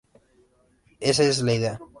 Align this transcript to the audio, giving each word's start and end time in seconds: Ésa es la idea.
Ésa 1.13 1.23
es 1.35 1.43
la 1.51 1.59
idea. 1.61 1.79